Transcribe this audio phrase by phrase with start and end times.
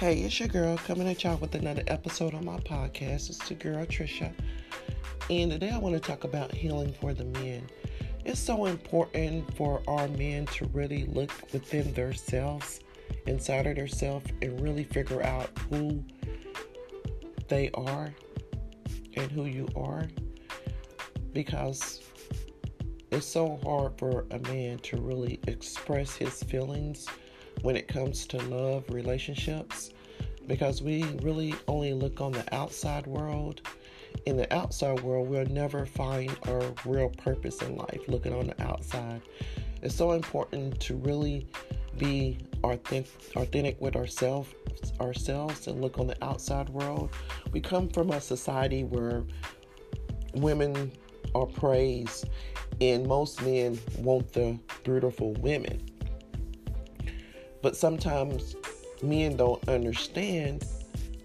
[0.00, 3.28] Hey, it's your girl coming at y'all with another episode on my podcast.
[3.28, 4.32] It's the girl Trisha.
[5.28, 7.68] And today I want to talk about healing for the men.
[8.24, 12.80] It's so important for our men to really look within themselves,
[13.26, 16.02] inside of themselves, and really figure out who
[17.48, 18.14] they are
[19.16, 20.08] and who you are.
[21.34, 22.00] Because
[23.10, 27.06] it's so hard for a man to really express his feelings
[27.62, 29.90] when it comes to love relationships
[30.46, 33.60] because we really only look on the outside world.
[34.26, 38.62] In the outside world, we'll never find our real purpose in life looking on the
[38.62, 39.20] outside.
[39.82, 41.46] It's so important to really
[41.98, 44.52] be authentic, authentic with ourselves
[45.00, 47.10] ourselves and look on the outside world.
[47.52, 49.24] We come from a society where
[50.34, 50.92] women
[51.34, 52.28] are praised
[52.80, 55.89] and most men want the beautiful women.
[57.62, 58.56] But sometimes
[59.02, 60.64] men don't understand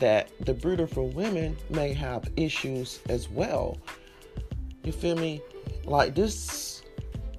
[0.00, 3.78] that the beautiful women may have issues as well.
[4.84, 5.40] You feel me?
[5.84, 6.82] Like this,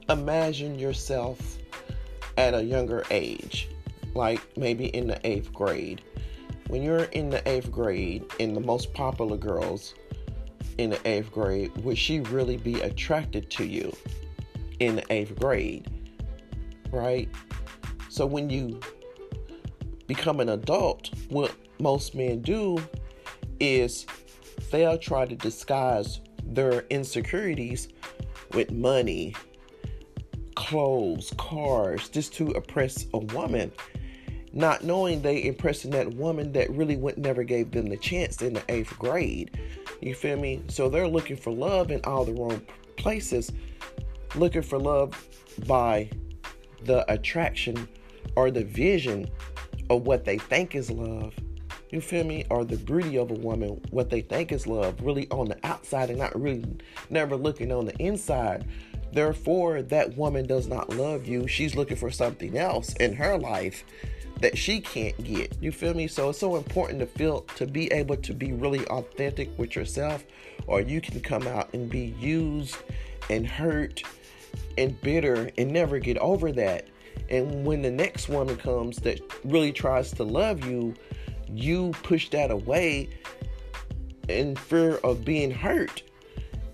[0.10, 1.58] imagine yourself
[2.38, 3.70] at a younger age,
[4.16, 6.02] like maybe in the eighth grade.
[6.68, 9.96] When you're in the eighth grade, and the most popular girls
[10.78, 13.96] in the eighth grade, would she really be attracted to you
[14.80, 15.90] in the eighth grade?
[16.92, 17.30] Right?
[18.18, 18.80] So when you
[20.08, 22.80] become an adult, what most men do
[23.60, 24.08] is
[24.72, 27.90] they'll try to disguise their insecurities
[28.54, 29.36] with money,
[30.56, 33.72] clothes, cars, just to oppress a woman.
[34.52, 38.54] Not knowing they impressing that woman that really would never gave them the chance in
[38.54, 39.60] the eighth grade.
[40.02, 40.64] You feel me?
[40.70, 42.64] So they're looking for love in all the wrong
[42.96, 43.52] places,
[44.34, 45.24] looking for love
[45.68, 46.10] by
[46.84, 47.88] the attraction
[48.38, 49.28] or the vision
[49.90, 51.34] of what they think is love.
[51.90, 52.46] You feel me?
[52.52, 56.12] Or the beauty of a woman, what they think is love, really on the outside
[56.12, 56.64] and not really
[57.10, 58.68] never looking on the inside.
[59.12, 61.48] Therefore, that woman does not love you.
[61.48, 63.84] She's looking for something else in her life
[64.40, 65.58] that she can't get.
[65.60, 66.06] You feel me?
[66.06, 70.24] So it's so important to feel to be able to be really authentic with yourself,
[70.68, 72.78] or you can come out and be used
[73.32, 74.04] and hurt
[74.78, 76.88] and bitter and never get over that.
[77.30, 80.94] And when the next woman comes that really tries to love you,
[81.50, 83.10] you push that away
[84.28, 86.04] in fear of being hurt.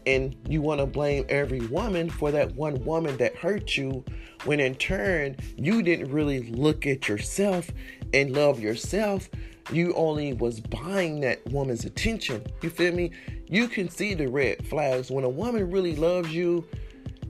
[0.05, 4.03] And you want to blame every woman for that one woman that hurt you,
[4.43, 7.69] when in turn, you didn't really look at yourself
[8.13, 9.29] and love yourself.
[9.71, 12.45] You only was buying that woman's attention.
[12.61, 13.11] You feel me?
[13.47, 15.09] You can see the red flags.
[15.09, 16.67] When a woman really loves you,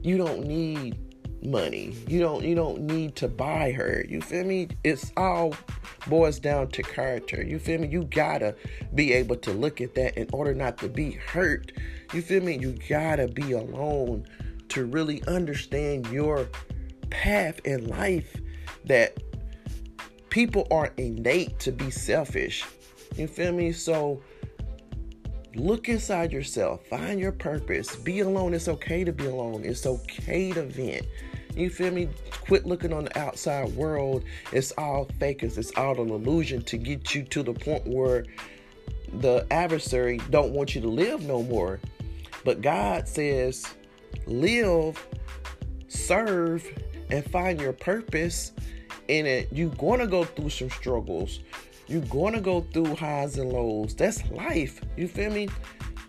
[0.02, 1.03] you don't need
[1.44, 1.94] money.
[2.06, 4.04] You don't you don't need to buy her.
[4.08, 4.68] You feel me?
[4.82, 5.54] It's all
[6.06, 7.42] boils down to character.
[7.42, 7.88] You feel me?
[7.88, 8.56] You gotta
[8.94, 11.72] be able to look at that in order not to be hurt.
[12.12, 12.58] You feel me?
[12.58, 14.26] You gotta be alone
[14.70, 16.48] to really understand your
[17.10, 18.36] path in life
[18.84, 19.18] that
[20.30, 22.64] people aren't innate to be selfish.
[23.16, 23.72] You feel me?
[23.72, 24.22] So
[25.54, 28.54] look inside yourself, find your purpose, be alone.
[28.54, 31.06] It's okay to be alone, it's okay to vent.
[31.56, 32.08] You feel me?
[32.40, 34.24] Quit looking on the outside world.
[34.52, 35.56] It's all fakers.
[35.56, 38.24] It's all an illusion to get you to the point where
[39.20, 41.78] the adversary don't want you to live no more.
[42.44, 43.66] But God says,
[44.26, 45.06] live,
[45.86, 46.66] serve,
[47.10, 48.52] and find your purpose
[49.08, 49.48] in it.
[49.52, 51.40] You're gonna go through some struggles.
[51.86, 53.94] You're gonna go through highs and lows.
[53.94, 54.80] That's life.
[54.96, 55.48] You feel me?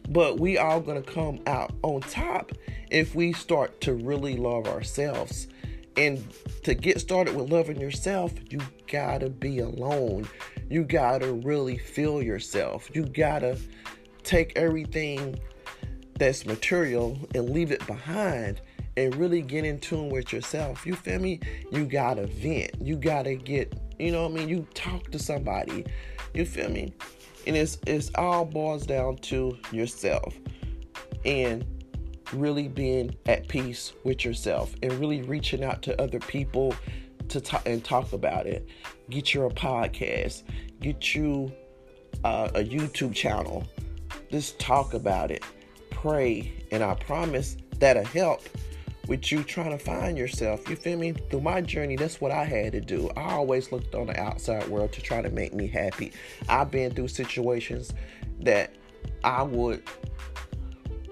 [0.10, 2.52] But we all gonna come out on top
[2.92, 5.48] if we start to really love ourselves.
[5.98, 6.24] And
[6.64, 8.60] to get started with loving yourself, you
[8.92, 10.28] gotta be alone.
[10.70, 12.90] You gotta really feel yourself.
[12.94, 13.58] You gotta
[14.24, 15.40] take everything
[16.18, 18.62] that's material and leave it behind
[18.98, 20.86] and really get in tune with yourself.
[20.86, 21.40] You feel me?
[21.72, 22.72] You gotta vent.
[22.82, 24.50] You gotta get, you know what I mean?
[24.50, 25.86] You talk to somebody.
[26.34, 26.94] You feel me?
[27.48, 30.36] And it's it's all boils down to yourself.
[31.24, 31.66] And
[32.34, 36.76] really being at peace with yourself and really reaching out to other people
[37.30, 38.68] to talk and talk about it.
[39.10, 40.44] Get you a podcast,
[40.82, 41.52] get you
[42.24, 43.66] uh, a YouTube channel.
[44.32, 45.44] Just talk about it,
[45.92, 48.42] pray, and I promise that'll help
[49.08, 50.68] with you trying to find yourself.
[50.70, 51.12] You feel me?
[51.12, 53.10] Through my journey, that's what I had to do.
[53.16, 56.12] I always looked on the outside world to try to make me happy.
[56.50, 57.94] I've been through situations
[58.42, 58.76] that
[59.24, 59.84] I would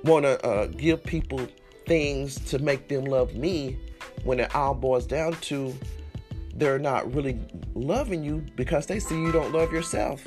[0.03, 1.47] want to uh, give people
[1.85, 3.77] things to make them love me
[4.23, 5.73] when it all boils down to
[6.55, 7.39] they're not really
[7.73, 10.25] loving you because they see you don't love yourself.